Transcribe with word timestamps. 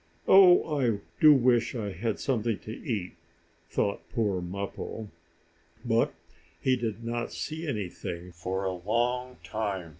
"Oh, 0.27 0.79
I 0.81 0.97
do 1.19 1.31
wish 1.31 1.75
I 1.75 1.91
had 1.91 2.19
something 2.19 2.57
to 2.61 2.71
eat!" 2.71 3.17
thought 3.69 4.01
poor 4.09 4.41
Mappo. 4.41 5.09
But 5.85 6.11
he 6.59 6.75
did 6.75 7.03
not 7.03 7.31
see 7.31 7.67
anything 7.67 8.31
for 8.31 8.63
a 8.63 8.73
long 8.73 9.37
time. 9.43 9.89